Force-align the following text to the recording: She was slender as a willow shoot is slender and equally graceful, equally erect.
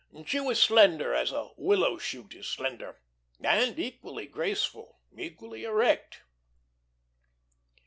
She 0.25 0.39
was 0.39 0.59
slender 0.59 1.13
as 1.13 1.31
a 1.31 1.51
willow 1.57 1.99
shoot 1.99 2.33
is 2.33 2.47
slender 2.47 2.99
and 3.39 3.77
equally 3.77 4.25
graceful, 4.25 4.99
equally 5.15 5.63
erect. 5.63 6.23